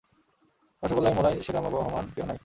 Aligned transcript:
রসোগোল্লায় 0.83 1.15
মোরাই 1.15 1.35
সেরা 1.41 1.59
মোগো 1.61 1.79
হোমান 1.81 2.05
কেউ 2.15 2.25
নাই। 2.25 2.39